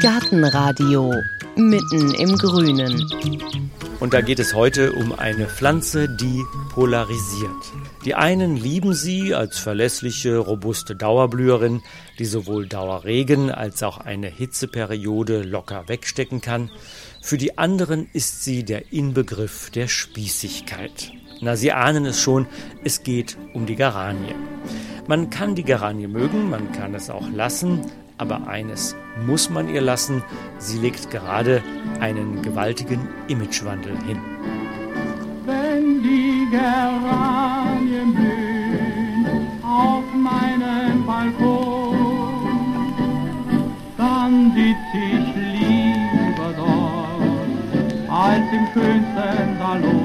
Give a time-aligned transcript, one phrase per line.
[0.00, 1.12] Gartenradio
[1.56, 3.04] mitten im Grünen.
[4.00, 7.72] Und da geht es heute um eine Pflanze, die polarisiert.
[8.06, 11.82] Die einen lieben sie als verlässliche, robuste Dauerblüherin,
[12.18, 16.70] die sowohl Dauerregen als auch eine Hitzeperiode locker wegstecken kann.
[17.20, 21.12] Für die anderen ist sie der Inbegriff der Spießigkeit.
[21.42, 22.46] Na, Sie ahnen es schon,
[22.84, 24.34] es geht um die Geranie.
[25.10, 27.80] Man kann die Geranie mögen, man kann es auch lassen,
[28.16, 28.94] aber eines
[29.26, 30.22] muss man ihr lassen,
[30.58, 31.64] sie legt gerade
[31.98, 34.20] einen gewaltigen Imagewandel hin.
[35.44, 39.26] Wenn die Geranien blühen
[39.64, 42.36] auf meinem Balkon,
[43.98, 49.99] dann sitz ich lieber dort als im schönsten Salon.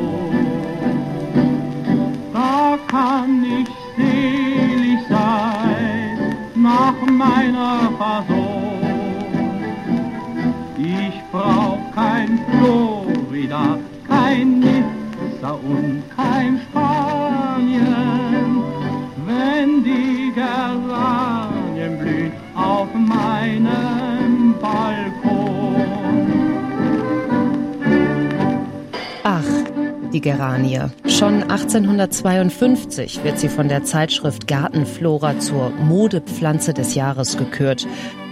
[30.53, 30.79] Die Geranie.
[31.07, 37.87] Schon 1852 wird sie von der Zeitschrift Gartenflora zur Modepflanze des Jahres gekürt.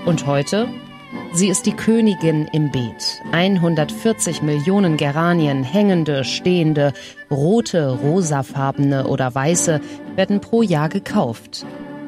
[0.06, 0.68] Und heute?
[1.34, 3.22] Sie ist die Königin im Beet.
[3.32, 6.94] 140 Millionen Geranien, hängende, stehende,
[7.32, 9.80] rote, rosafarbene oder weiße,
[10.16, 11.66] werden pro Jahr gekauft.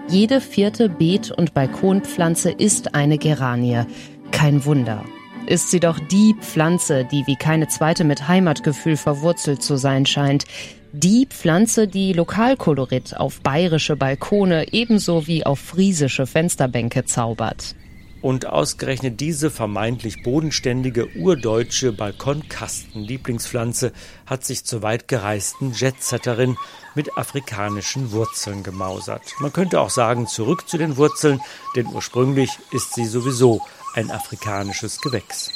[0.07, 3.83] Jede vierte Beet- und Balkonpflanze ist eine Geranie.
[4.31, 5.03] Kein Wunder.
[5.47, 10.45] Ist sie doch die Pflanze, die wie keine zweite mit Heimatgefühl verwurzelt zu sein scheint.
[10.91, 17.75] Die Pflanze, die Lokalkolorit auf bayerische Balkone ebenso wie auf friesische Fensterbänke zaubert.
[18.23, 23.91] Und ausgerechnet diese vermeintlich bodenständige urdeutsche Balkonkasten-Lieblingspflanze
[24.25, 26.57] hat sich zur weit gereisten Jetsetterin
[26.95, 29.21] mit afrikanischen Wurzeln gemausert.
[29.39, 31.39] Man könnte auch sagen, zurück zu den Wurzeln,
[31.75, 33.61] denn ursprünglich ist sie sowieso
[33.95, 35.51] ein afrikanisches Gewächs.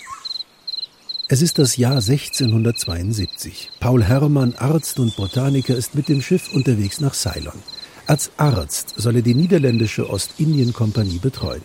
[1.27, 3.69] Es ist das Jahr 1672.
[3.79, 7.61] Paul Herrmann, Arzt und Botaniker, ist mit dem Schiff unterwegs nach Ceylon.
[8.07, 11.61] Als Arzt soll er die niederländische Ostindien-Kompanie betreuen.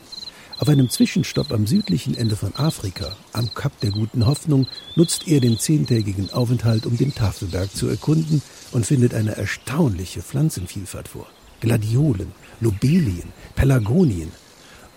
[0.58, 5.40] Auf einem Zwischenstopp am südlichen Ende von Afrika, am Kap der Guten Hoffnung, nutzt er
[5.40, 8.42] den zehntägigen Aufenthalt, um den Tafelberg zu erkunden
[8.72, 11.26] und findet eine erstaunliche Pflanzenvielfalt vor.
[11.60, 14.32] Gladiolen, Lobelien, Pelargonien.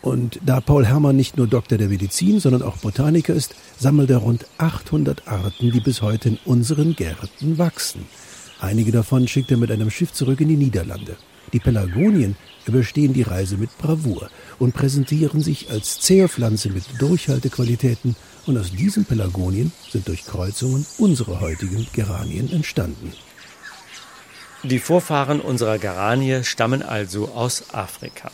[0.07, 4.19] Und da Paul Herrmann nicht nur Doktor der Medizin, sondern auch Botaniker ist, sammelt er
[4.19, 8.05] rund 800 Arten, die bis heute in unseren Gärten wachsen.
[8.61, 11.17] Einige davon schickt er mit einem Schiff zurück in die Niederlande.
[11.51, 14.29] Die Pelargonien überstehen die Reise mit Bravour
[14.59, 18.15] und präsentieren sich als Zehrpflanze mit Durchhaltequalitäten
[18.45, 23.11] und aus diesen Pelargonien sind durch Kreuzungen unsere heutigen Geranien entstanden.
[24.63, 28.31] Die Vorfahren unserer Geranie stammen also aus Afrika.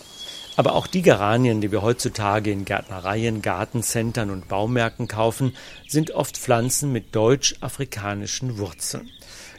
[0.56, 5.56] Aber auch die Geranien, die wir heutzutage in Gärtnereien, Gartencentern und Baumärkten kaufen,
[5.88, 9.10] sind oft Pflanzen mit deutsch-afrikanischen Wurzeln.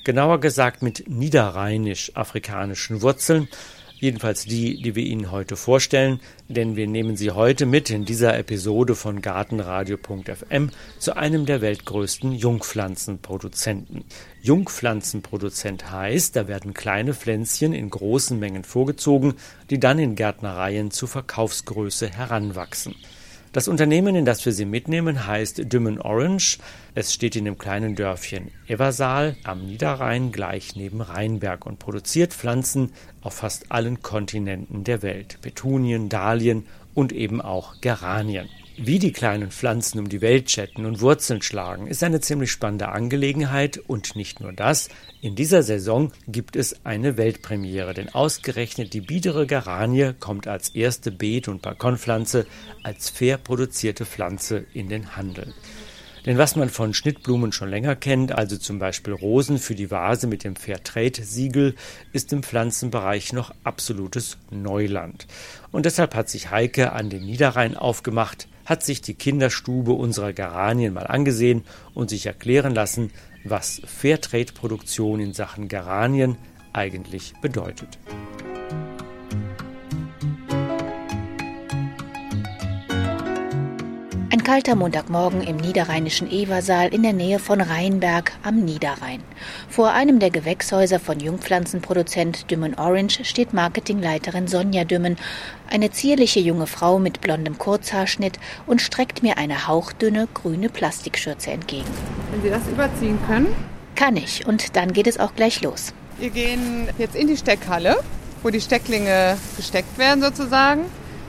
[0.04, 3.48] Genauer gesagt mit niederrheinisch-afrikanischen Wurzeln,
[3.98, 8.38] jedenfalls die, die wir Ihnen heute vorstellen, denn wir nehmen Sie heute mit in dieser
[8.38, 14.04] Episode von Gartenradio.fm zu einem der weltgrößten Jungpflanzenproduzenten.
[14.42, 19.34] Jungpflanzenproduzent heißt, da werden kleine Pflänzchen in großen Mengen vorgezogen,
[19.70, 22.94] die dann in Gärtnereien zu Verkaufsgröße heranwachsen.
[23.54, 26.58] Das Unternehmen, in das wir Sie mitnehmen, heißt Dümmen Orange.
[26.96, 32.90] Es steht in dem kleinen Dörfchen Eversaal am Niederrhein gleich neben Rheinberg und produziert Pflanzen
[33.22, 35.38] auf fast allen Kontinenten der Welt.
[35.40, 38.48] Petunien, Dahlien und eben auch Geranien.
[38.76, 42.88] Wie die kleinen Pflanzen um die Welt chatten und Wurzeln schlagen, ist eine ziemlich spannende
[42.88, 44.88] Angelegenheit und nicht nur das.
[45.20, 51.12] In dieser Saison gibt es eine Weltpremiere, denn ausgerechnet die biedere Geranie kommt als erste
[51.12, 52.46] Beet- und Balkonpflanze
[52.82, 55.54] als fair produzierte Pflanze in den Handel.
[56.26, 60.26] Denn was man von Schnittblumen schon länger kennt, also zum Beispiel Rosen für die Vase
[60.26, 61.76] mit dem Fairtrade-Siegel,
[62.12, 65.28] ist im Pflanzenbereich noch absolutes Neuland.
[65.70, 70.94] Und deshalb hat sich Heike an den Niederrhein aufgemacht, hat sich die Kinderstube unserer Geranien
[70.94, 71.64] mal angesehen
[71.94, 73.10] und sich erklären lassen,
[73.44, 76.36] was Fairtrade-Produktion in Sachen Geranien
[76.72, 77.98] eigentlich bedeutet.
[84.44, 89.22] Kalter Montagmorgen im niederrheinischen Eversaal in der Nähe von Rheinberg am Niederrhein.
[89.68, 95.16] Vor einem der Gewächshäuser von Jungpflanzenproduzent Dümmen Orange steht Marketingleiterin Sonja Dümmen,
[95.70, 101.88] eine zierliche junge Frau mit blondem Kurzhaarschnitt und streckt mir eine hauchdünne grüne Plastikschürze entgegen.
[102.30, 103.48] Wenn Sie das überziehen können?
[103.96, 105.94] Kann ich und dann geht es auch gleich los.
[106.18, 107.96] Wir gehen jetzt in die Steckhalle,
[108.42, 110.84] wo die Stecklinge gesteckt werden sozusagen.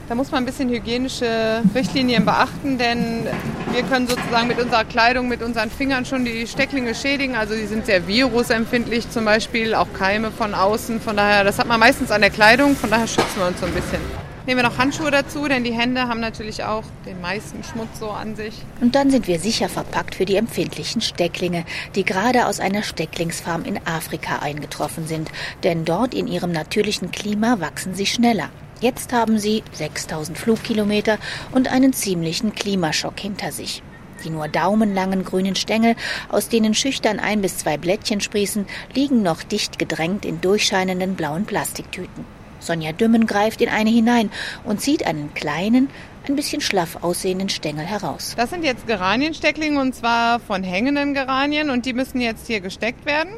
[0.08, 3.26] Da muss man ein bisschen hygienische Richtlinien beachten, denn
[3.72, 7.34] wir können sozusagen mit unserer Kleidung, mit unseren Fingern schon die Stecklinge schädigen.
[7.34, 11.00] Also die sind sehr virusempfindlich zum Beispiel, auch Keime von außen.
[11.00, 13.66] Von daher, das hat man meistens an der Kleidung, von daher schützen wir uns so
[13.66, 13.98] ein bisschen.
[14.46, 18.10] Nehmen wir noch Handschuhe dazu, denn die Hände haben natürlich auch den meisten Schmutz so
[18.10, 18.54] an sich.
[18.80, 21.64] Und dann sind wir sicher verpackt für die empfindlichen Stecklinge,
[21.96, 25.32] die gerade aus einer Stecklingsfarm in Afrika eingetroffen sind.
[25.64, 28.50] Denn dort in ihrem natürlichen Klima wachsen sie schneller.
[28.80, 31.18] Jetzt haben sie 6000 Flugkilometer
[31.52, 33.82] und einen ziemlichen Klimaschock hinter sich.
[34.22, 35.94] Die nur daumenlangen grünen Stängel,
[36.28, 41.46] aus denen schüchtern ein bis zwei Blättchen sprießen, liegen noch dicht gedrängt in durchscheinenden blauen
[41.46, 42.26] Plastiktüten.
[42.60, 44.30] Sonja Dümmen greift in eine hinein
[44.64, 45.88] und zieht einen kleinen,
[46.28, 48.34] ein bisschen schlaff aussehenden Stängel heraus.
[48.36, 53.06] Das sind jetzt Geranienstecklinge und zwar von hängenden Geranien und die müssen jetzt hier gesteckt
[53.06, 53.30] werden.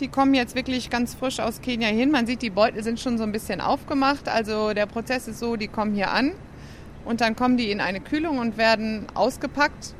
[0.00, 2.12] Die kommen jetzt wirklich ganz frisch aus Kenia hin.
[2.12, 4.28] Man sieht, die Beutel sind schon so ein bisschen aufgemacht.
[4.28, 6.32] Also der Prozess ist so, die kommen hier an
[7.04, 9.94] und dann kommen die in eine Kühlung und werden ausgepackt.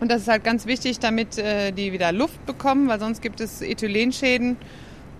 [0.00, 3.40] Und das ist halt ganz wichtig, damit äh, die wieder Luft bekommen, weil sonst gibt
[3.40, 4.56] es Ethylenschäden.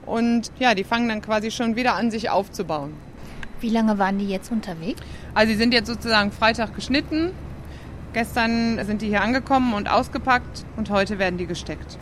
[0.05, 2.93] Und ja, die fangen dann quasi schon wieder an, sich aufzubauen.
[3.61, 5.01] Wie lange waren die jetzt unterwegs?
[5.35, 7.33] Also sie sind jetzt sozusagen Freitag geschnitten.
[8.13, 11.99] Gestern sind die hier angekommen und ausgepackt und heute werden die gesteckt.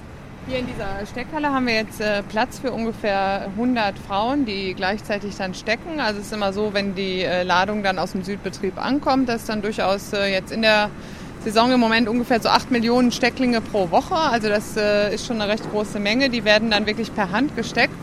[0.48, 5.34] Hier in dieser Steckhalle haben wir jetzt äh, Platz für ungefähr 100 Frauen, die gleichzeitig
[5.34, 5.98] dann stecken.
[5.98, 9.46] Also es ist immer so, wenn die äh, Ladung dann aus dem Südbetrieb ankommt, dass
[9.46, 10.90] dann durchaus äh, jetzt in der
[11.42, 14.14] Saison im Moment ungefähr so 8 Millionen Stecklinge pro Woche.
[14.14, 16.28] Also das ist schon eine recht große Menge.
[16.28, 17.94] Die werden dann wirklich per Hand gesteckt.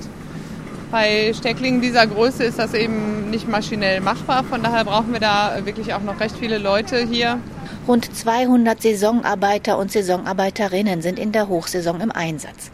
[0.92, 4.46] Bei Stecklingen dieser Größe ist das eben nicht maschinell machbar.
[4.46, 7.40] Von daher brauchen wir da wirklich auch noch recht viele Leute hier.
[7.86, 12.72] Rund 200 Saisonarbeiter und Saisonarbeiterinnen sind in der Hochsaison im Einsatz.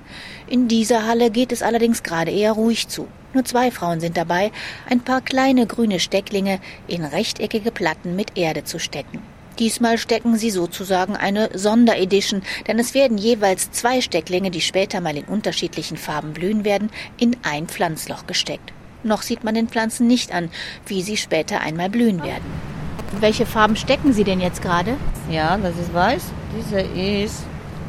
[0.47, 3.07] In dieser Halle geht es allerdings gerade eher ruhig zu.
[3.33, 4.51] Nur zwei Frauen sind dabei,
[4.87, 9.19] ein paar kleine grüne Stecklinge in rechteckige Platten mit Erde zu stecken.
[9.57, 15.17] Diesmal stecken sie sozusagen eine Sonderedition, denn es werden jeweils zwei Stecklinge, die später mal
[15.17, 18.73] in unterschiedlichen Farben blühen werden, in ein Pflanzloch gesteckt.
[19.01, 20.51] Noch sieht man den Pflanzen nicht an,
[20.85, 22.78] wie sie später einmal blühen werden.
[23.19, 24.95] Welche Farben stecken Sie denn jetzt gerade?
[25.29, 26.23] Ja, das ist weiß.
[26.57, 27.43] Diese ist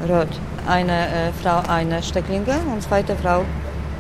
[0.08, 0.28] rot.
[0.66, 3.44] Eine äh, Frau eine Stecklinge und zweite Frau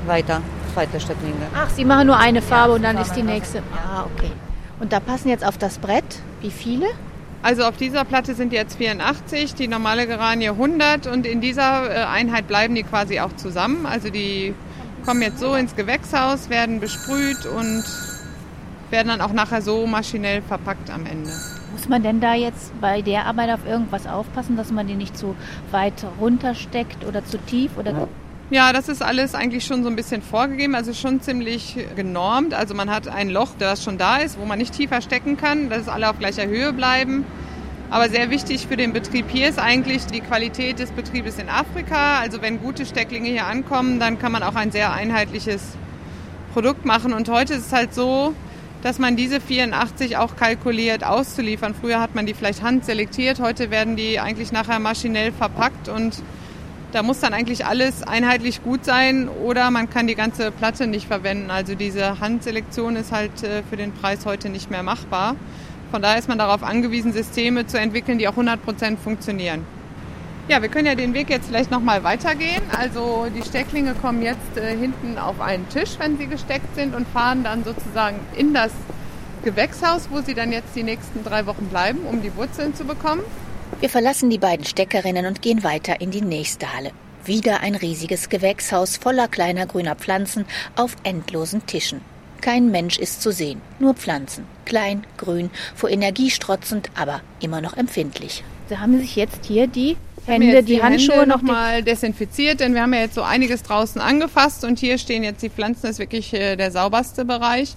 [0.06, 0.40] weiter,
[0.74, 1.46] zweite Stecklinge.
[1.54, 3.58] Ach, Sie machen nur eine Farbe ja, und dann ist die nächste.
[3.58, 4.30] Ja, okay.
[4.78, 6.86] Und da passen jetzt auf das Brett wie viele?
[7.42, 12.04] Also auf dieser Platte sind jetzt 84, die normale Geranie 100 und in dieser äh,
[12.04, 13.86] Einheit bleiben die quasi auch zusammen.
[13.86, 14.54] Also die
[15.06, 17.84] kommen jetzt so ins Gewächshaus, werden besprüht und
[18.90, 21.30] werden dann auch nachher so maschinell verpackt am Ende.
[21.72, 25.16] Muss man denn da jetzt bei der Arbeit auf irgendwas aufpassen, dass man die nicht
[25.16, 25.34] zu
[25.70, 28.08] weit runtersteckt oder zu tief oder
[28.52, 32.52] ja, das ist alles eigentlich schon so ein bisschen vorgegeben, also schon ziemlich genormt.
[32.52, 35.70] Also man hat ein Loch, das schon da ist, wo man nicht tiefer stecken kann,
[35.70, 37.24] dass alle auf gleicher Höhe bleiben.
[37.90, 42.18] Aber sehr wichtig für den Betrieb hier ist eigentlich die Qualität des Betriebes in Afrika.
[42.18, 45.76] Also wenn gute Stecklinge hier ankommen, dann kann man auch ein sehr einheitliches
[46.52, 47.12] Produkt machen.
[47.12, 48.34] Und heute ist es halt so,
[48.82, 51.74] dass man diese 84 auch kalkuliert auszuliefern.
[51.78, 56.22] Früher hat man die vielleicht handselektiert, heute werden die eigentlich nachher maschinell verpackt und
[56.92, 61.06] da muss dann eigentlich alles einheitlich gut sein oder man kann die ganze Platte nicht
[61.06, 61.50] verwenden.
[61.50, 65.36] Also diese Handselektion ist halt äh, für den Preis heute nicht mehr machbar.
[65.90, 69.64] Von daher ist man darauf angewiesen, Systeme zu entwickeln, die auch 100 Prozent funktionieren.
[70.50, 72.60] Ja, wir können ja den Weg jetzt vielleicht nochmal weitergehen.
[72.76, 77.06] Also die Stecklinge kommen jetzt äh, hinten auf einen Tisch, wenn sie gesteckt sind und
[77.06, 78.72] fahren dann sozusagen in das
[79.44, 83.22] Gewächshaus, wo sie dann jetzt die nächsten drei Wochen bleiben, um die Wurzeln zu bekommen.
[83.78, 86.90] Wir verlassen die beiden Steckerinnen und gehen weiter in die nächste Halle.
[87.24, 92.00] Wieder ein riesiges Gewächshaus voller kleiner grüner Pflanzen auf endlosen Tischen.
[92.40, 94.46] Kein Mensch ist zu sehen, nur Pflanzen.
[94.64, 98.42] Klein, grün, vor Energie strotzend, aber immer noch empfindlich.
[98.68, 99.96] Sie haben sich jetzt hier die
[100.30, 104.00] Hände, die, die, Handschuhe noch mal desinfiziert, denn wir haben ja jetzt so einiges draußen
[104.00, 107.74] angefasst und hier stehen jetzt die Pflanzen, das ist wirklich äh, der sauberste Bereich.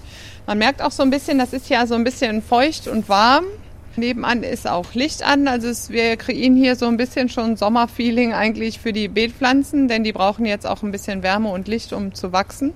[0.48, 3.46] Man merkt auch so ein bisschen, das ist ja so ein bisschen feucht und warm.
[3.96, 8.34] Nebenan ist auch Licht an, also es, wir kreieren hier so ein bisschen schon Sommerfeeling
[8.34, 12.14] eigentlich für die Beetpflanzen, denn die brauchen jetzt auch ein bisschen Wärme und Licht, um
[12.14, 12.74] zu wachsen.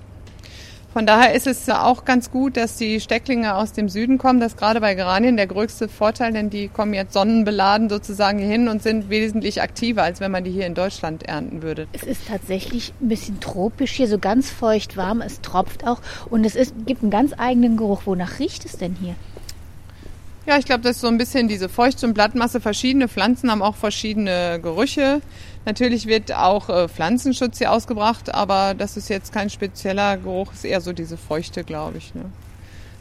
[0.92, 4.40] Von daher ist es auch ganz gut, dass die Stecklinge aus dem Süden kommen.
[4.40, 8.48] Das ist gerade bei Geranien der größte Vorteil, denn die kommen jetzt sonnenbeladen sozusagen hier
[8.48, 11.86] hin und sind wesentlich aktiver, als wenn man die hier in Deutschland ernten würde.
[11.92, 15.20] Es ist tatsächlich ein bisschen tropisch hier, so ganz feucht warm.
[15.20, 18.02] Es tropft auch und es ist, gibt einen ganz eigenen Geruch.
[18.06, 19.14] Wonach riecht es denn hier?
[20.48, 22.58] Ja, ich glaube, das ist so ein bisschen diese Feucht- und Blattmasse.
[22.58, 25.20] Verschiedene Pflanzen haben auch verschiedene Gerüche.
[25.66, 30.64] Natürlich wird auch äh, Pflanzenschutz hier ausgebracht, aber das ist jetzt kein spezieller Geruch, ist
[30.64, 32.14] eher so diese Feuchte, glaube ich.
[32.14, 32.24] Ne?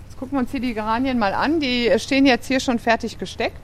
[0.10, 1.62] Jetzt gucken wir uns hier die Geranien mal an.
[1.62, 3.62] Die stehen jetzt hier schon fertig gesteckt.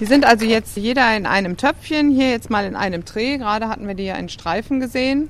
[0.00, 3.38] Die sind also jetzt jeder in einem Töpfchen, hier jetzt mal in einem Tray.
[3.38, 5.28] Gerade hatten wir die ja in Streifen gesehen.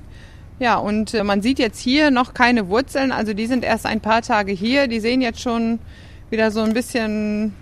[0.59, 4.01] Ja, und äh, man sieht jetzt hier noch keine Wurzeln, also die sind erst ein
[4.01, 4.87] paar Tage hier.
[4.87, 5.79] Die sehen jetzt schon
[6.31, 7.55] wieder so ein bisschen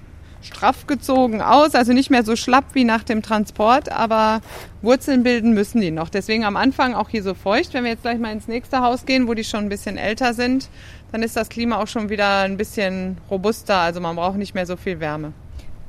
[0.43, 4.41] straff gezogen aus, also nicht mehr so schlapp wie nach dem Transport, aber
[4.83, 6.09] Wurzeln bilden müssen die noch.
[6.09, 7.75] Deswegen am Anfang auch hier so feucht.
[7.75, 10.35] Wenn wir jetzt gleich mal ins nächste Haus gehen, wo die schon ein bisschen älter
[10.35, 10.69] sind,
[11.11, 14.67] dann ist das Klima auch schon wieder ein bisschen robuster, also man braucht nicht mehr
[14.67, 15.33] so viel Wärme.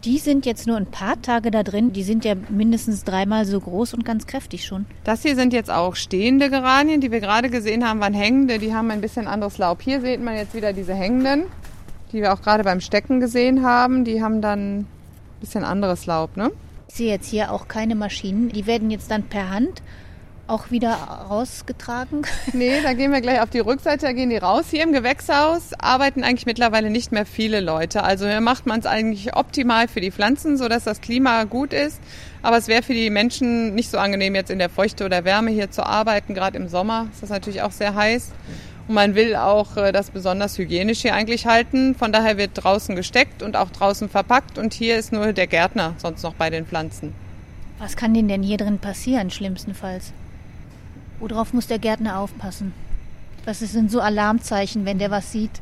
[0.05, 1.91] Die sind jetzt nur ein paar Tage da drin.
[1.91, 4.85] Die sind ja mindestens dreimal so groß und ganz kräftig schon.
[5.03, 8.59] Das hier sind jetzt auch stehende Geranien, die wir gerade gesehen haben, waren hängende.
[8.59, 9.81] Die haben ein bisschen anderes Laub.
[9.81, 11.43] Hier sieht man jetzt wieder diese hängenden
[12.11, 14.87] die wir auch gerade beim Stecken gesehen haben, die haben dann ein
[15.39, 16.51] bisschen anderes Laub, ne?
[16.87, 18.49] Ich sehe jetzt hier auch keine Maschinen.
[18.49, 19.83] Die werden jetzt dann per Hand
[20.49, 22.23] auch wieder rausgetragen?
[22.53, 24.65] Nee, da gehen wir gleich auf die Rückseite, da gehen die raus.
[24.71, 28.03] Hier im Gewächshaus arbeiten eigentlich mittlerweile nicht mehr viele Leute.
[28.03, 31.99] Also hier macht man es eigentlich optimal für die Pflanzen, sodass das Klima gut ist.
[32.41, 35.51] Aber es wäre für die Menschen nicht so angenehm, jetzt in der Feuchte oder Wärme
[35.51, 36.33] hier zu arbeiten.
[36.33, 38.31] Gerade im Sommer ist das natürlich auch sehr heiß.
[38.89, 41.93] Und man will auch äh, das besonders hygienisch hier eigentlich halten.
[41.93, 44.57] Von daher wird draußen gesteckt und auch draußen verpackt.
[44.57, 47.13] Und hier ist nur der Gärtner sonst noch bei den Pflanzen.
[47.77, 50.11] Was kann denn denn hier drin passieren, schlimmstenfalls?
[51.19, 52.73] Worauf muss der Gärtner aufpassen?
[53.45, 55.61] Was sind so Alarmzeichen, wenn der was sieht?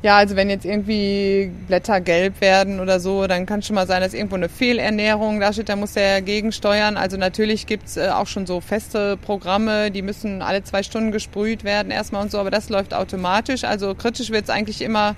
[0.00, 4.00] Ja, also wenn jetzt irgendwie Blätter gelb werden oder so, dann kann schon mal sein,
[4.00, 6.96] dass irgendwo eine Fehlernährung da steht, da muss er gegensteuern.
[6.96, 11.64] Also natürlich gibt's äh, auch schon so feste Programme, die müssen alle zwei Stunden gesprüht
[11.64, 13.64] werden erstmal und so, aber das läuft automatisch.
[13.64, 15.16] Also kritisch wird's eigentlich immer,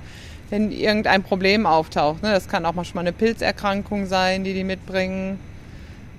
[0.49, 2.22] wenn irgendein Problem auftaucht.
[2.22, 2.32] Ne?
[2.32, 5.38] Das kann auch manchmal eine Pilzerkrankung sein, die die mitbringen.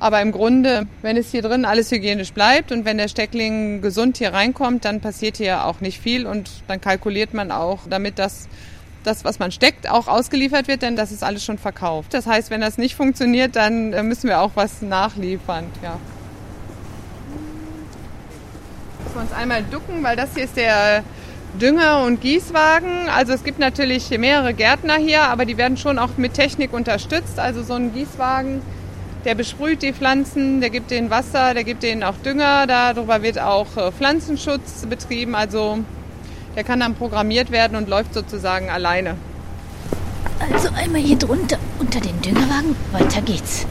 [0.01, 4.17] Aber im Grunde, wenn es hier drin alles hygienisch bleibt und wenn der Steckling gesund
[4.17, 8.49] hier reinkommt, dann passiert hier auch nicht viel und dann kalkuliert man auch damit, dass
[9.03, 12.15] das, was man steckt, auch ausgeliefert wird, denn das ist alles schon verkauft.
[12.15, 15.65] Das heißt, wenn das nicht funktioniert, dann äh, müssen wir auch was nachliefern.
[15.83, 15.99] Ja.
[19.03, 21.03] Müssen wir uns einmal ducken, weil das hier ist der
[21.61, 23.07] Dünger- und Gießwagen.
[23.07, 27.37] Also es gibt natürlich mehrere Gärtner hier, aber die werden schon auch mit Technik unterstützt.
[27.37, 28.63] Also so ein Gießwagen
[29.25, 32.65] der besprüht die Pflanzen, der gibt denen Wasser, der gibt denen auch Dünger.
[32.67, 35.35] Darüber wird auch äh, Pflanzenschutz betrieben.
[35.35, 35.79] Also
[36.55, 39.15] der kann dann programmiert werden und läuft sozusagen alleine.
[40.51, 42.75] Also einmal hier drunter unter den Düngerwagen.
[42.91, 43.67] Weiter geht's.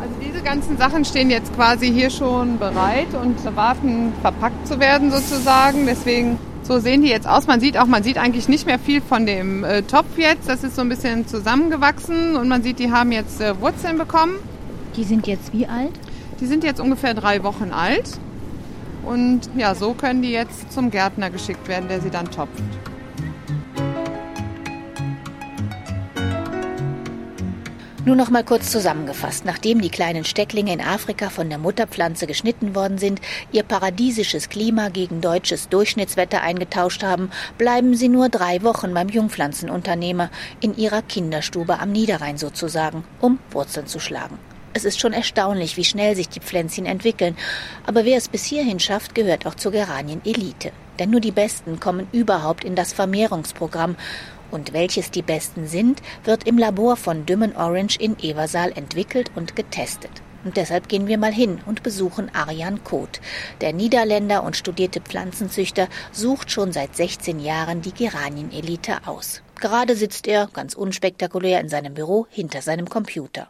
[0.00, 5.10] Also diese ganzen Sachen stehen jetzt quasi hier schon bereit und warten verpackt zu werden
[5.10, 5.86] sozusagen.
[5.86, 7.46] Deswegen so sehen die jetzt aus.
[7.46, 10.48] Man sieht auch, man sieht eigentlich nicht mehr viel von dem äh, Topf jetzt.
[10.48, 14.36] Das ist so ein bisschen zusammengewachsen und man sieht, die haben jetzt äh, Wurzeln bekommen.
[14.96, 15.92] Die sind jetzt wie alt?
[16.40, 18.18] Die sind jetzt ungefähr drei Wochen alt.
[19.04, 22.62] Und ja, so können die jetzt zum Gärtner geschickt werden, der sie dann topft.
[28.06, 29.46] Nur noch mal kurz zusammengefasst.
[29.46, 34.90] Nachdem die kleinen Stecklinge in Afrika von der Mutterpflanze geschnitten worden sind, ihr paradiesisches Klima
[34.90, 40.28] gegen deutsches Durchschnittswetter eingetauscht haben, bleiben sie nur drei Wochen beim Jungpflanzenunternehmer
[40.60, 44.38] in ihrer Kinderstube am Niederrhein sozusagen, um Wurzeln zu schlagen.
[44.74, 47.36] Es ist schon erstaunlich, wie schnell sich die Pflänzchen entwickeln.
[47.86, 50.72] Aber wer es bis hierhin schafft, gehört auch zur Geranien-Elite.
[50.98, 53.96] Denn nur die Besten kommen überhaupt in das Vermehrungsprogramm
[54.54, 59.56] und welches die besten sind, wird im Labor von Dümmen Orange in Eversaal entwickelt und
[59.56, 60.22] getestet.
[60.44, 63.20] Und deshalb gehen wir mal hin und besuchen Arjan Koth.
[63.60, 69.42] Der Niederländer und studierte Pflanzenzüchter sucht schon seit 16 Jahren die Geranien-Elite aus.
[69.60, 73.48] Gerade sitzt er, ganz unspektakulär, in seinem Büro hinter seinem Computer.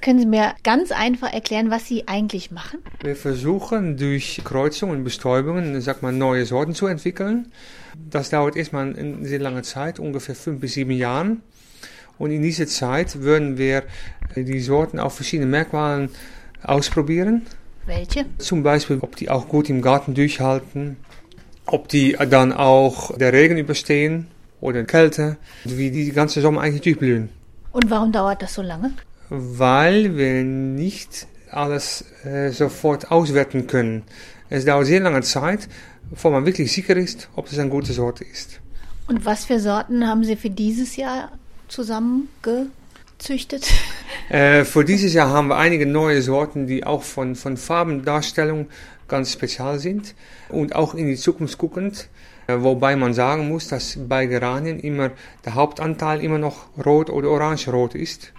[0.00, 2.78] Können Sie mir ganz einfach erklären, was Sie eigentlich machen?
[3.02, 7.52] Wir versuchen durch Kreuzungen und Bestäubungen, sag mal, neue Sorten zu entwickeln.
[8.10, 11.42] Das dauert erstmal eine sehr lange Zeit, ungefähr fünf bis sieben Jahren.
[12.18, 13.82] Und in dieser Zeit würden wir
[14.36, 16.10] die Sorten auf verschiedene Merkmalen
[16.62, 17.46] ausprobieren.
[17.86, 18.26] Welche?
[18.38, 20.96] Zum Beispiel, ob die auch gut im Garten durchhalten,
[21.66, 24.28] ob die dann auch der Regen überstehen
[24.60, 27.28] oder Kälte, wie die die ganze Sommer eigentlich durchblühen.
[27.72, 28.92] Und warum dauert das so lange?
[29.30, 34.02] Weil wir nicht alles äh, sofort auswerten können.
[34.48, 35.68] Es dauert sehr lange Zeit,
[36.10, 38.60] bevor man wirklich sicher ist, ob es eine gute Sorte ist.
[39.06, 41.32] Und was für Sorten haben Sie für dieses Jahr
[41.68, 43.66] zusammengezüchtet?
[44.28, 48.68] Äh, für dieses Jahr haben wir einige neue Sorten, die auch von, von Farbendarstellung
[49.08, 50.14] ganz spezial sind
[50.48, 52.08] und auch in die Zukunft guckend.
[52.46, 55.10] Äh, wobei man sagen muss, dass bei Geranien immer
[55.44, 58.32] der Hauptanteil immer noch rot oder orange-rot ist.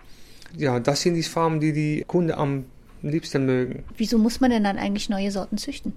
[0.58, 2.66] Ja, das sind die Farben, die die Kunden am
[3.02, 3.84] liebsten mögen.
[3.98, 5.94] Wieso muss man denn dann eigentlich neue Sorten züchten?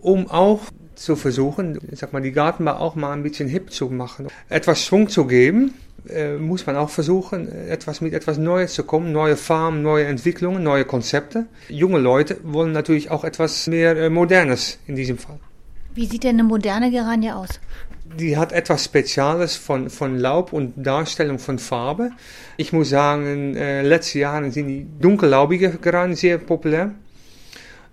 [0.00, 0.62] Um auch
[0.94, 4.28] zu versuchen, sag mal, die Gartenbau auch mal ein bisschen hip zu machen.
[4.48, 5.74] Etwas Schwung zu geben,
[6.08, 10.62] äh, muss man auch versuchen, etwas mit etwas Neues zu kommen, neue Farben, neue Entwicklungen,
[10.62, 11.46] neue Konzepte.
[11.68, 15.38] Junge Leute wollen natürlich auch etwas mehr äh, Modernes in diesem Fall.
[15.94, 17.60] Wie sieht denn eine moderne Geranie aus?
[18.18, 22.10] Die hat etwas Spezielles von, von Laub und Darstellung von Farbe.
[22.56, 26.92] Ich muss sagen, äh, letzte Jahre sind die dunkellaubige Geranien sehr populär.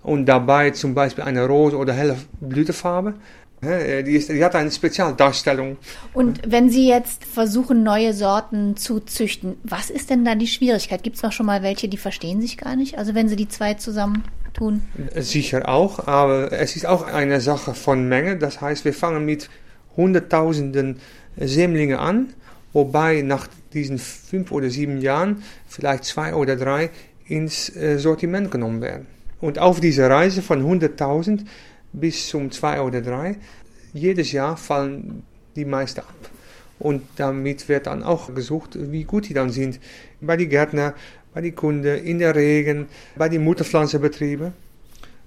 [0.03, 3.15] Und dabei zum Beispiel eine rote oder helle Blütefarbe.
[3.62, 5.77] Äh, die, ist, die hat eine Spezialdarstellung.
[6.13, 11.03] Und wenn Sie jetzt versuchen, neue Sorten zu züchten, was ist denn da die Schwierigkeit?
[11.03, 12.97] Gibt es noch schon mal welche, die verstehen sich gar nicht?
[12.97, 14.83] Also wenn Sie die zwei zusammen tun?
[15.15, 18.38] Sicher auch, aber es ist auch eine Sache von Menge.
[18.38, 19.50] Das heißt, wir fangen mit
[19.97, 20.97] Hunderttausenden
[21.37, 22.33] Sämlinge an,
[22.73, 26.89] wobei nach diesen fünf oder sieben Jahren vielleicht zwei oder drei
[27.27, 29.07] ins äh, Sortiment genommen werden.
[29.41, 31.41] Und auf dieser Reise von 100.000
[31.93, 33.35] bis zum zwei oder drei,
[33.93, 35.23] jedes Jahr fallen
[35.55, 36.29] die meisten ab.
[36.79, 39.79] Und damit wird dann auch gesucht, wie gut die dann sind.
[40.21, 40.93] Bei den Gärtner,
[41.33, 44.53] bei den Kunden, in der Regen, bei den Mutterpflanzenbetrieben,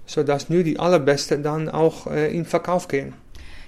[0.05, 3.13] sodass nur die allerbesten dann auch äh, in Verkauf gehen.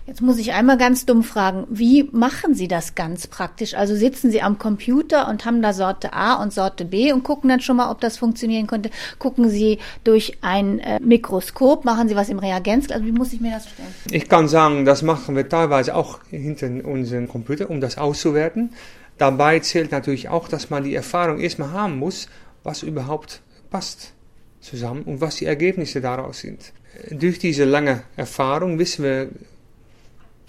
[0.06, 3.74] Jetzt muss ich einmal ganz dumm fragen, wie machen Sie das ganz praktisch?
[3.74, 7.50] Also sitzen Sie am Computer und haben da Sorte A und Sorte B und gucken
[7.50, 8.90] dann schon mal, ob das funktionieren könnte.
[9.18, 12.92] Gucken Sie durch ein äh, Mikroskop, machen Sie was im Reagenz?
[12.92, 13.88] Also wie muss ich mir das stellen?
[14.12, 18.72] Ich kann sagen, das machen wir teilweise auch hinter unserem Computer, um das auszuwerten.
[19.18, 22.28] Dabei zählt natürlich auch, dass man die Erfahrung erstmal haben muss,
[22.64, 24.12] was überhaupt passt
[24.60, 26.74] zusammen und was die Ergebnisse daraus sind.
[27.10, 29.30] Durch diese lange Erfahrung wissen wir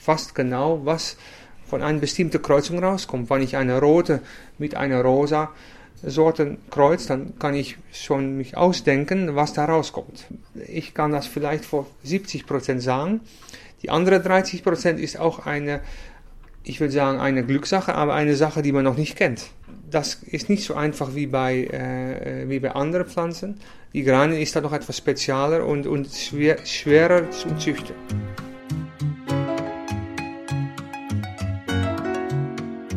[0.04, 1.16] fast genau, was
[1.66, 3.30] von einer bestimmten Kreuzung rauskommt.
[3.30, 4.20] Wenn ich eine rote
[4.58, 5.50] mit einer rosa
[6.02, 10.26] Sorte kreuze, dann kann ich schon mich ausdenken, was da rauskommt.
[10.69, 13.21] Ich kann das vielleicht vor 70 Prozent sagen.
[13.82, 15.80] Die andere 30 Prozent ist auch eine,
[16.62, 19.47] ich würde sagen, eine Glückssache, aber eine Sache, die man noch nicht kennt.
[19.90, 23.58] Das ist nicht so einfach wie bei, äh, wie bei anderen Pflanzen.
[23.95, 27.95] Die Granien ist da noch etwas spezieller und, und schwer, schwerer zu züchten.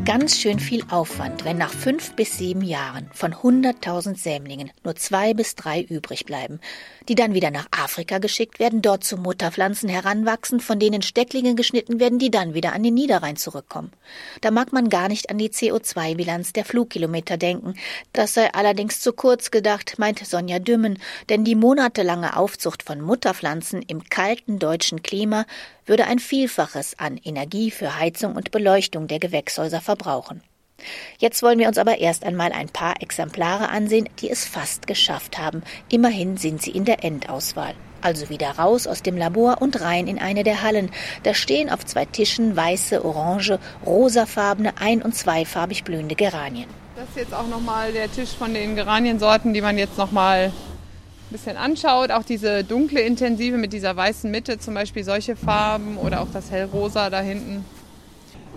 [0.08, 5.34] Ganz schön viel Aufwand, wenn nach fünf bis sieben Jahren von 100.000 Sämlingen nur zwei
[5.34, 6.62] bis drei übrig bleiben,
[7.10, 12.00] die dann wieder nach Afrika geschickt werden, dort zu Mutterpflanzen heranwachsen, von denen Stecklinge geschnitten
[12.00, 13.92] werden, die dann wieder an den Niederrhein zurückkommen.
[14.40, 17.74] Da mag man gar nicht an die CO2-Bilanz der Flugkilometer denken.
[18.14, 23.82] Das sei allerdings zu kurz gedacht, meint Sonja Dümmen, denn die monatelange Aufzucht von Mutterpflanzen
[23.82, 25.46] im kalten deutschen Klima
[25.88, 30.42] würde ein Vielfaches an Energie für Heizung und Beleuchtung der Gewächshäuser verbrauchen.
[31.18, 35.40] Jetzt wollen wir uns aber erst einmal ein paar Exemplare ansehen, die es fast geschafft
[35.40, 35.64] haben.
[35.90, 37.74] Immerhin sind sie in der Endauswahl.
[38.02, 40.92] Also wieder raus aus dem Labor und rein in eine der Hallen.
[41.24, 46.70] Da stehen auf zwei Tischen weiße, orange, rosafarbene, ein- und zweifarbig blühende Geranien.
[46.96, 50.52] Das ist jetzt auch nochmal der Tisch von den Geraniensorten, die man jetzt nochmal
[51.30, 55.98] ein bisschen anschaut, auch diese dunkle Intensive mit dieser weißen Mitte, zum Beispiel solche Farben
[55.98, 57.66] oder auch das hellrosa da hinten.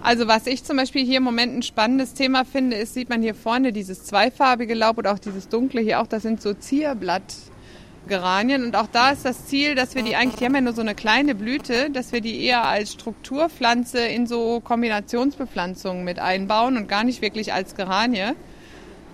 [0.03, 3.23] Also was ich zum Beispiel hier im Moment ein spannendes Thema finde, ist, sieht man
[3.23, 8.65] hier vorne dieses zweifarbige Laub oder auch dieses dunkle hier auch, das sind so Zierblattgeranien
[8.65, 10.81] und auch da ist das Ziel, dass wir die eigentlich, die haben ja nur so
[10.81, 16.89] eine kleine Blüte, dass wir die eher als Strukturpflanze in so Kombinationsbepflanzungen mit einbauen und
[16.89, 18.35] gar nicht wirklich als Geranie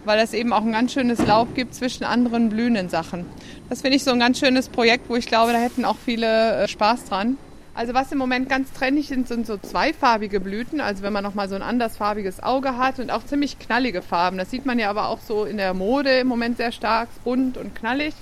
[0.06, 3.26] weil es eben auch ein ganz schönes Laub gibt zwischen anderen blühenden Sachen.
[3.68, 6.62] Das finde ich so ein ganz schönes Projekt, wo ich glaube, da hätten auch viele
[6.62, 7.36] äh, Spaß dran.
[7.74, 10.80] Also was im Moment ganz trendig sind, sind so zweifarbige Blüten.
[10.80, 14.38] Also wenn man nochmal so ein andersfarbiges Auge hat und auch ziemlich knallige Farben.
[14.38, 17.58] Das sieht man ja aber auch so in der Mode im Moment sehr stark, bunt
[17.58, 18.14] und knallig.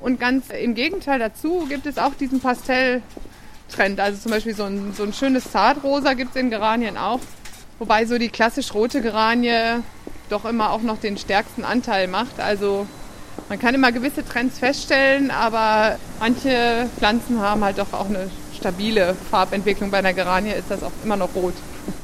[0.00, 4.00] Und ganz im Gegenteil dazu gibt es auch diesen Pastelltrend.
[4.00, 7.20] Also zum Beispiel so ein, so ein schönes Zartrosa gibt es in Geranien auch.
[7.78, 9.82] Wobei so die klassisch rote Geranie
[10.28, 12.40] doch immer auch noch den stärksten Anteil macht.
[12.40, 12.86] Also
[13.48, 19.14] man kann immer gewisse Trends feststellen, aber manche Pflanzen haben halt doch auch eine stabile
[19.30, 19.90] Farbentwicklung.
[19.90, 21.54] Bei einer Geranie ist das auch immer noch rot.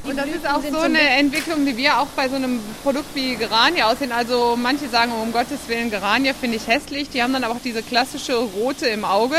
[0.03, 3.35] Und das ist auch so eine Entwicklung, die wir auch bei so einem Produkt wie
[3.35, 4.11] Geranie aussehen.
[4.11, 7.09] Also manche sagen, um Gottes Willen, Geranie finde ich hässlich.
[7.09, 9.35] Die haben dann aber auch diese klassische Rote im Auge.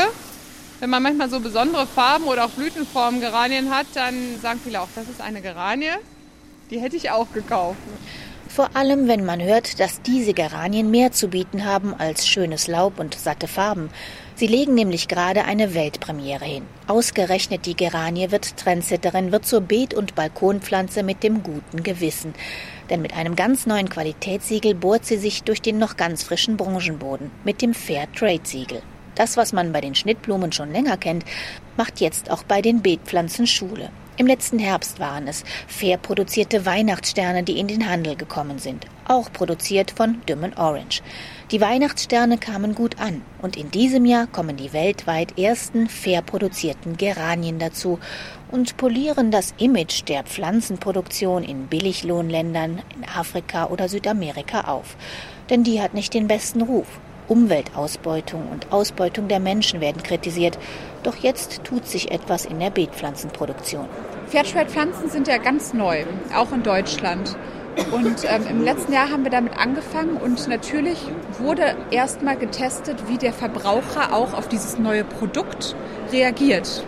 [0.79, 4.89] Wenn man manchmal so besondere Farben oder auch Blütenformen Geranien hat, dann sagen viele auch,
[4.93, 5.93] das ist eine Geranie.
[6.69, 7.77] Die hätte ich auch gekauft.
[8.55, 13.01] Vor allem, wenn man hört, dass diese Geranien mehr zu bieten haben als schönes Laub
[13.01, 13.89] und satte Farben.
[14.35, 16.63] Sie legen nämlich gerade eine Weltpremiere hin.
[16.87, 22.33] Ausgerechnet die Geranie wird Trendsetterin, wird zur Beet- und Balkonpflanze mit dem guten Gewissen.
[22.89, 27.31] Denn mit einem ganz neuen Qualitätssiegel bohrt sie sich durch den noch ganz frischen Branchenboden
[27.43, 28.81] mit dem Fair Trade Siegel.
[29.15, 31.25] Das, was man bei den Schnittblumen schon länger kennt,
[31.75, 33.89] macht jetzt auch bei den Beetpflanzen Schule.
[34.17, 39.29] Im letzten Herbst waren es fair produzierte Weihnachtssterne, die in den Handel gekommen sind, auch
[39.33, 41.01] produziert von Dümmen Orange.
[41.51, 46.95] Die Weihnachtssterne kamen gut an und in diesem Jahr kommen die weltweit ersten fair produzierten
[46.95, 47.99] Geranien dazu
[48.51, 54.95] und polieren das Image der Pflanzenproduktion in Billiglohnländern in Afrika oder Südamerika auf.
[55.49, 56.87] Denn die hat nicht den besten Ruf.
[57.27, 60.57] Umweltausbeutung und Ausbeutung der Menschen werden kritisiert.
[61.03, 63.87] Doch jetzt tut sich etwas in der Beetpflanzenproduktion.
[64.27, 66.03] Fairtrade-Pflanzen sind ja ganz neu,
[66.35, 67.37] auch in Deutschland.
[67.91, 70.97] Und ähm, im letzten Jahr haben wir damit angefangen und natürlich
[71.39, 75.75] wurde erstmal getestet, wie der Verbraucher auch auf dieses neue Produkt
[76.11, 76.85] reagiert.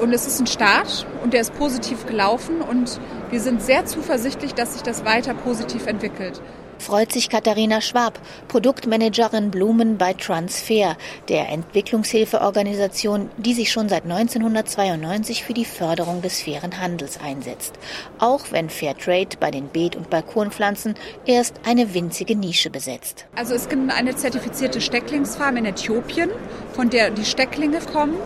[0.00, 4.54] Und es ist ein Start und der ist positiv gelaufen und wir sind sehr zuversichtlich,
[4.54, 6.40] dass sich das weiter positiv entwickelt
[6.78, 10.96] freut sich Katharina Schwab, Produktmanagerin Blumen bei Transfer,
[11.28, 17.74] der Entwicklungshilfeorganisation, die sich schon seit 1992 für die Förderung des fairen Handels einsetzt.
[18.18, 20.94] Auch wenn Fairtrade bei den Beet- und Balkonpflanzen
[21.26, 23.26] erst eine winzige Nische besetzt.
[23.34, 26.30] Also es gibt eine zertifizierte Stecklingsfarm in Äthiopien,
[26.72, 28.16] von der die Stecklinge kommen.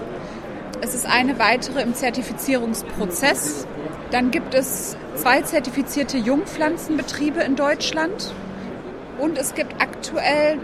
[0.81, 3.67] Es ist eine weitere im Zertifizierungsprozess.
[4.11, 8.33] Dann gibt es zwei zertifizierte Jungpflanzenbetriebe in Deutschland
[9.19, 10.59] und es gibt aktuell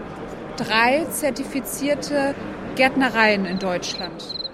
[0.57, 2.35] drei zertifizierte
[2.75, 4.48] Gärtnereien in Deutschland.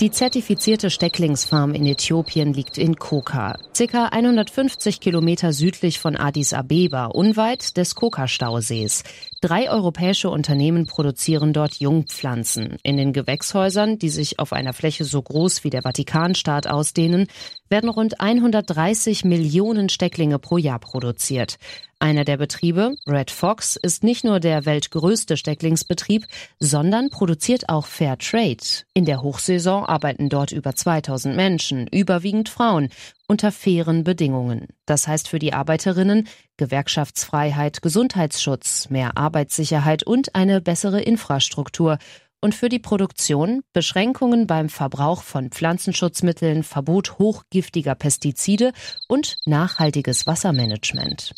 [0.00, 7.04] Die zertifizierte Stecklingsfarm in Äthiopien liegt in Koka, circa 150 Kilometer südlich von Addis Abeba,
[7.04, 9.04] unweit des Koka-Stausees.
[9.42, 12.78] Drei europäische Unternehmen produzieren dort Jungpflanzen.
[12.82, 17.26] In den Gewächshäusern, die sich auf einer Fläche so groß wie der Vatikanstaat ausdehnen,
[17.68, 21.58] werden rund 130 Millionen Stecklinge pro Jahr produziert.
[22.02, 26.26] Einer der Betriebe, Red Fox, ist nicht nur der weltgrößte Stecklingsbetrieb,
[26.58, 28.56] sondern produziert auch Fair Trade.
[28.94, 32.88] In der Hochsaison arbeiten dort über 2000 Menschen, überwiegend Frauen,
[33.28, 34.68] unter fairen Bedingungen.
[34.86, 41.98] Das heißt für die Arbeiterinnen Gewerkschaftsfreiheit, Gesundheitsschutz, mehr Arbeitssicherheit und eine bessere Infrastruktur
[42.40, 48.72] und für die Produktion Beschränkungen beim Verbrauch von Pflanzenschutzmitteln, Verbot hochgiftiger Pestizide
[49.06, 51.34] und nachhaltiges Wassermanagement.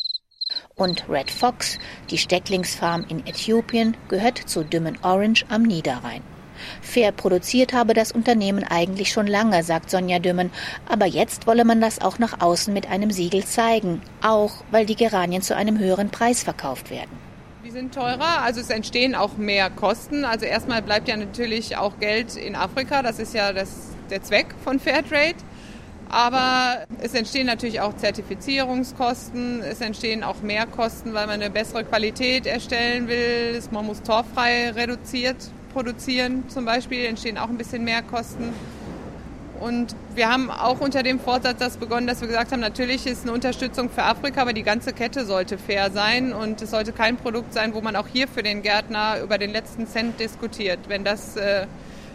[0.75, 1.77] Und Red Fox,
[2.09, 6.21] die Stecklingsfarm in Äthiopien, gehört zu Dümmen Orange am Niederrhein.
[6.81, 10.51] Fair produziert habe das Unternehmen eigentlich schon lange, sagt Sonja Dümmen,
[10.87, 14.95] aber jetzt wolle man das auch nach außen mit einem Siegel zeigen, auch weil die
[14.95, 17.11] Geranien zu einem höheren Preis verkauft werden.
[17.65, 20.25] Die sind teurer, also es entstehen auch mehr Kosten.
[20.25, 24.47] Also erstmal bleibt ja natürlich auch Geld in Afrika, das ist ja das, der Zweck
[24.63, 25.35] von Fairtrade.
[26.13, 32.45] Aber es entstehen natürlich auch Zertifizierungskosten, es entstehen auch Mehrkosten, weil man eine bessere Qualität
[32.45, 33.59] erstellen will.
[33.71, 35.37] Man muss torfrei reduziert
[35.73, 38.53] produzieren zum Beispiel, entstehen auch ein bisschen mehr Kosten.
[39.59, 43.23] Und wir haben auch unter dem Vorsatz das begonnen, dass wir gesagt haben, natürlich ist
[43.23, 47.17] eine Unterstützung für Afrika, aber die ganze Kette sollte fair sein und es sollte kein
[47.17, 50.77] Produkt sein, wo man auch hier für den Gärtner über den letzten Cent diskutiert.
[50.89, 51.65] Wenn das äh,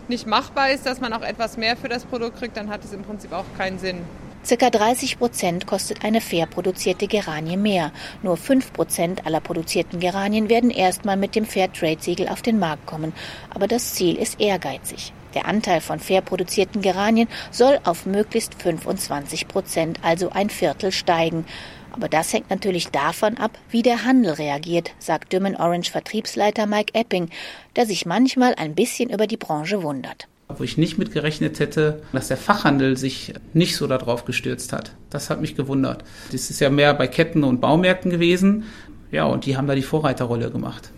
[0.09, 2.93] nicht machbar ist, dass man auch etwas mehr für das Produkt kriegt, dann hat es
[2.93, 4.01] im Prinzip auch keinen Sinn.
[4.49, 7.93] Circa 30 Prozent kostet eine fair produzierte Geranie mehr.
[8.23, 13.13] Nur 5 Prozent aller produzierten Geranien werden erstmal mit dem Fairtrade-Siegel auf den Markt kommen.
[13.51, 15.13] Aber das Ziel ist ehrgeizig.
[15.35, 21.45] Der Anteil von fair produzierten Geranien soll auf möglichst 25 Prozent, also ein Viertel, steigen.
[21.93, 26.95] Aber das hängt natürlich davon ab, wie der Handel reagiert, sagt Dümmen Orange Vertriebsleiter Mike
[26.95, 27.29] Epping,
[27.77, 30.27] der sich manchmal ein bisschen über die Branche wundert.
[30.49, 34.93] Wo ich nicht mitgerechnet hätte, dass der Fachhandel sich nicht so darauf gestürzt hat.
[35.11, 36.05] Das hat mich gewundert.
[36.33, 38.65] Das ist ja mehr bei Ketten und Baumärkten gewesen.
[39.11, 40.91] Ja, und die haben da die Vorreiterrolle gemacht.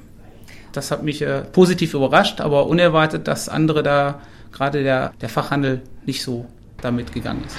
[0.73, 4.21] Das hat mich äh, positiv überrascht, aber unerwartet, dass andere da,
[4.53, 6.47] gerade der, der Fachhandel, nicht so
[6.81, 7.57] damit gegangen ist.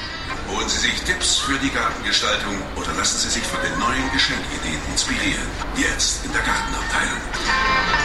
[0.54, 4.82] Holen Sie sich Tipps für die Gartengestaltung oder lassen Sie sich von den neuen Geschenkideen
[4.91, 5.47] inspirieren.
[5.77, 8.00] Jetzt in der Gartenabteilung.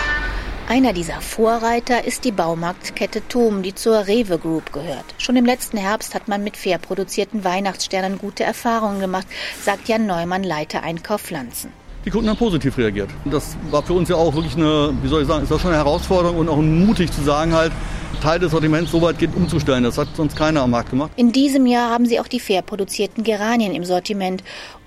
[0.68, 5.04] Einer dieser Vorreiter ist die Baumarktkette Thom, die zur Rewe Group gehört.
[5.16, 9.28] Schon im letzten Herbst hat man mit fair produzierten Weihnachtssternen gute Erfahrungen gemacht,
[9.62, 11.70] sagt Jan Neumann, Leiter Einkauf Pflanzen.
[12.04, 13.10] die Kunden haben positiv reagiert.
[13.26, 15.70] Das war für uns ja auch wirklich eine, wie soll ich sagen, ist das schon
[15.70, 17.72] eine Herausforderung und auch mutig zu sagen halt,
[18.20, 19.84] Teil des Sortiments so weit geht umzustellen.
[19.84, 21.12] Das hat sonst keiner am Markt gemacht.
[21.16, 24.42] In diesem Jahr haben sie auch die fair produzierten Geranien im Sortiment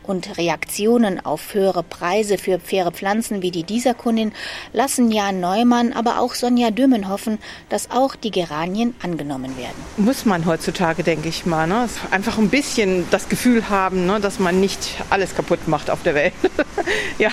[0.09, 4.33] und Reaktionen auf höhere Preise für faire Pflanzen wie die dieser Kundin
[4.73, 7.37] lassen Jan Neumann, aber auch Sonja Dümmen hoffen,
[7.69, 9.75] dass auch die Geranien angenommen werden.
[9.97, 11.67] Muss man heutzutage, denke ich mal.
[11.67, 11.87] Ne?
[12.09, 14.79] Einfach ein bisschen das Gefühl haben, ne, dass man nicht
[15.11, 16.33] alles kaputt macht auf der Welt.
[17.19, 17.29] ja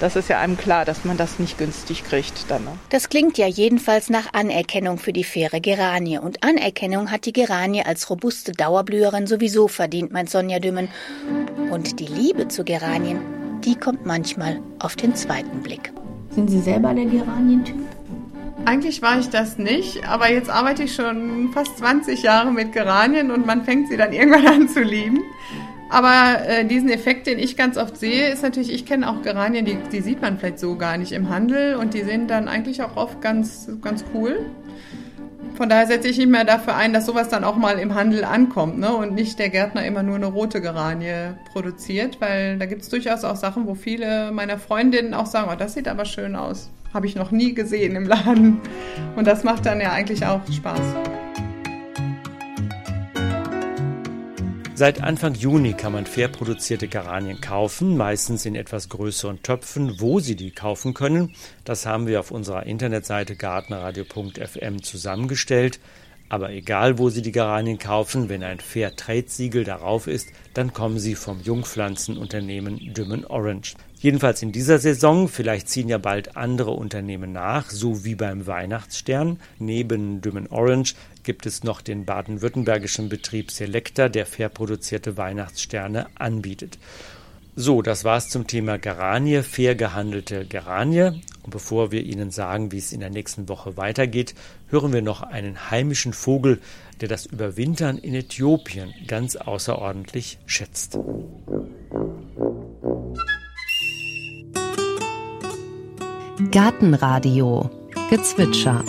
[0.00, 2.64] das ist ja einem klar, dass man das nicht günstig kriegt dann.
[2.64, 2.70] Ne?
[2.90, 6.18] Das klingt ja jedenfalls nach Anerkennung für die faire Geranie.
[6.18, 10.88] Und Anerkennung hat die Geranie als robuste Dauerblüherin sowieso verdient, meint Sonja Dümmen.
[11.70, 13.20] Und die Liebe zu Geranien,
[13.64, 15.92] die kommt manchmal auf den zweiten Blick.
[16.30, 17.76] Sind Sie selber der Geranientyp?
[18.64, 23.30] Eigentlich war ich das nicht, aber jetzt arbeite ich schon fast 20 Jahre mit Geranien
[23.30, 25.22] und man fängt sie dann irgendwann an zu lieben.
[25.90, 29.64] Aber äh, diesen Effekt, den ich ganz oft sehe, ist natürlich, ich kenne auch Geranien,
[29.64, 32.82] die, die sieht man vielleicht so gar nicht im Handel und die sehen dann eigentlich
[32.82, 34.38] auch oft ganz, ganz cool.
[35.56, 38.24] Von daher setze ich mich mehr dafür ein, dass sowas dann auch mal im Handel
[38.24, 38.94] ankommt ne?
[38.94, 43.24] und nicht der Gärtner immer nur eine rote Geranie produziert, weil da gibt es durchaus
[43.24, 46.70] auch Sachen, wo viele meiner Freundinnen auch sagen, oh, das sieht aber schön aus.
[46.94, 48.60] Habe ich noch nie gesehen im Laden.
[49.16, 51.27] Und das macht dann ja eigentlich auch Spaß.
[54.78, 59.98] Seit Anfang Juni kann man fair produzierte Geranien kaufen, meistens in etwas größeren Töpfen.
[59.98, 65.80] Wo Sie die kaufen können, das haben wir auf unserer Internetseite gartenradio.fm zusammengestellt.
[66.28, 70.72] Aber egal, wo Sie die Geranien kaufen, wenn ein Fair Trade Siegel darauf ist, dann
[70.72, 73.74] kommen sie vom Jungpflanzenunternehmen Dümmen Orange.
[74.00, 79.40] Jedenfalls in dieser Saison, vielleicht ziehen ja bald andere Unternehmen nach, so wie beim Weihnachtsstern.
[79.58, 86.78] Neben Dümmen Orange gibt es noch den baden-württembergischen Betrieb Selecta, der fair produzierte Weihnachtssterne anbietet.
[87.56, 91.20] So, das war's zum Thema Geranie, fair gehandelte Geranie.
[91.42, 94.36] Und bevor wir Ihnen sagen, wie es in der nächsten Woche weitergeht,
[94.68, 96.60] hören wir noch einen heimischen Vogel,
[97.00, 101.00] der das Überwintern in Äthiopien ganz außerordentlich schätzt.
[106.40, 107.68] Gartenradio
[108.10, 108.84] Gezwitscher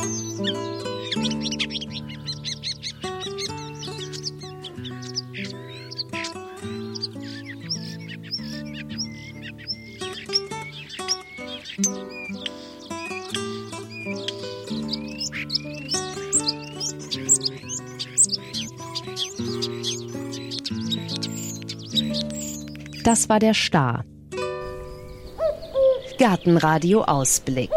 [23.04, 24.06] Das war der Star.
[26.20, 27.72] Gartenradio Ausblick.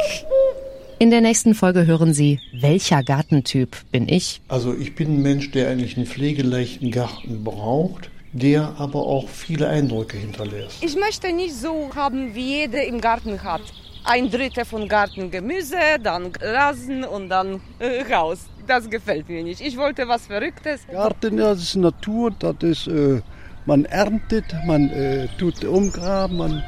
[0.99, 4.41] In der nächsten Folge hören Sie, welcher Gartentyp bin ich?
[4.49, 9.69] Also ich bin ein Mensch, der eigentlich einen pflegeleichten Garten braucht, der aber auch viele
[9.69, 10.83] Eindrücke hinterlässt.
[10.83, 13.63] Ich möchte nicht so haben, wie jeder im Garten hat.
[14.03, 18.41] Ein Drittel von Garten Gemüse, dann Rasen und dann äh, Haus.
[18.67, 19.61] Das gefällt mir nicht.
[19.61, 20.81] Ich wollte was Verrücktes.
[20.89, 23.21] Garten, das ist Natur, das ist äh,
[23.67, 26.65] man erntet, man äh, tut umgraben, man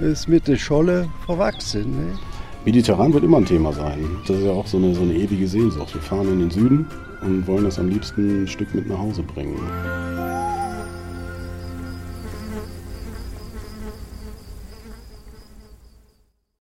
[0.00, 1.90] ist mit der Scholle verwachsen.
[1.96, 2.18] Ne?
[2.64, 4.04] Mediterran wird immer ein Thema sein.
[4.26, 5.94] Das ist ja auch so eine, so eine ewige Sehnsucht.
[5.94, 6.86] Wir fahren in den Süden
[7.22, 9.56] und wollen das am liebsten ein Stück mit nach Hause bringen.